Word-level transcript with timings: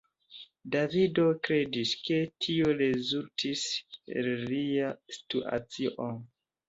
Davido 0.75 1.25
kredis, 1.47 1.91
ke 2.07 2.17
tio 2.45 2.73
rezultis 2.81 3.67
el 4.15 4.33
lia 4.49 4.89
situacio. 5.19 6.09